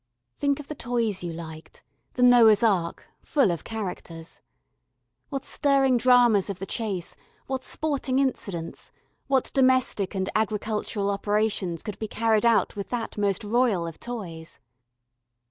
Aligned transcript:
Think 0.39 0.59
of 0.59 0.67
the 0.67 0.73
toys 0.73 1.21
you 1.23 1.31
liked: 1.31 1.83
the 2.13 2.23
Noah's 2.23 2.63
Ark 2.63 3.05
full 3.21 3.51
of 3.51 3.63
characters. 3.63 4.41
What 5.29 5.45
stirring 5.45 5.97
dramas 5.97 6.49
of 6.49 6.57
the 6.57 6.65
chase, 6.65 7.15
what 7.45 7.63
sporting 7.63 8.17
incidents, 8.17 8.91
what 9.27 9.51
domestic 9.53 10.15
and 10.15 10.27
agricultural 10.33 11.11
operations 11.11 11.83
could 11.83 11.99
be 11.99 12.07
carried 12.07 12.47
out 12.47 12.75
with 12.75 12.89
that 12.89 13.15
most 13.15 13.43
royal 13.43 13.85
of 13.85 13.99
toys. 13.99 14.59